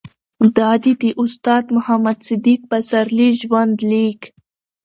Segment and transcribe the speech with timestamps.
[0.57, 4.21] دا دي د استاد محمد صديق پسرلي ژوند ليک